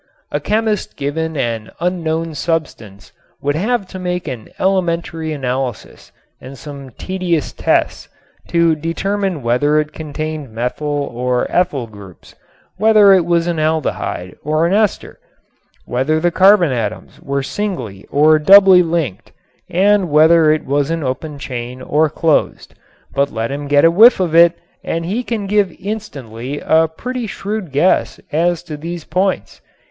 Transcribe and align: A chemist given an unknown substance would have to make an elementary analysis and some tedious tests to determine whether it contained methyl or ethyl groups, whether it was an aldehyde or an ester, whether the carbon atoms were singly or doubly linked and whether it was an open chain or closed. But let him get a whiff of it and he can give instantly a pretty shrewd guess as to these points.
A 0.31 0.39
chemist 0.39 0.97
given 0.97 1.37
an 1.37 1.69
unknown 1.79 2.33
substance 2.33 3.11
would 3.39 3.53
have 3.53 3.85
to 3.89 3.99
make 3.99 4.27
an 4.27 4.49
elementary 4.57 5.31
analysis 5.31 6.11
and 6.41 6.57
some 6.57 6.89
tedious 6.89 7.53
tests 7.53 8.09
to 8.47 8.75
determine 8.75 9.43
whether 9.43 9.79
it 9.79 9.93
contained 9.93 10.51
methyl 10.51 10.87
or 10.87 11.45
ethyl 11.51 11.85
groups, 11.85 12.33
whether 12.77 13.13
it 13.13 13.27
was 13.27 13.45
an 13.45 13.59
aldehyde 13.59 14.35
or 14.43 14.65
an 14.65 14.73
ester, 14.73 15.19
whether 15.85 16.19
the 16.19 16.31
carbon 16.31 16.71
atoms 16.71 17.19
were 17.21 17.43
singly 17.43 18.03
or 18.09 18.39
doubly 18.39 18.81
linked 18.81 19.31
and 19.69 20.09
whether 20.09 20.51
it 20.51 20.65
was 20.65 20.89
an 20.89 21.03
open 21.03 21.37
chain 21.37 21.79
or 21.79 22.09
closed. 22.09 22.73
But 23.13 23.29
let 23.31 23.51
him 23.51 23.67
get 23.67 23.85
a 23.85 23.91
whiff 23.91 24.19
of 24.19 24.33
it 24.33 24.57
and 24.83 25.05
he 25.05 25.23
can 25.23 25.45
give 25.45 25.71
instantly 25.79 26.59
a 26.59 26.87
pretty 26.87 27.27
shrewd 27.27 27.71
guess 27.71 28.19
as 28.33 28.63
to 28.63 28.77
these 28.77 29.03
points. 29.03 29.61